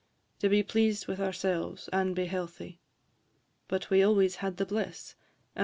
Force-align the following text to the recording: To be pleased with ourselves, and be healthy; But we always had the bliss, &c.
To 0.39 0.49
be 0.49 0.63
pleased 0.63 1.05
with 1.05 1.19
ourselves, 1.21 1.87
and 1.93 2.15
be 2.15 2.25
healthy; 2.25 2.79
But 3.67 3.91
we 3.91 4.01
always 4.01 4.37
had 4.37 4.57
the 4.57 4.65
bliss, 4.65 5.13
&c. 5.55 5.59